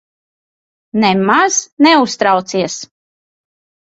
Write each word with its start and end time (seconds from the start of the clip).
Nemaz 1.03 1.57
neuztraucies. 1.87 2.79